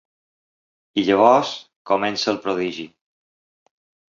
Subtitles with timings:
[1.01, 1.51] I llavors
[1.91, 2.89] comença el prodigi.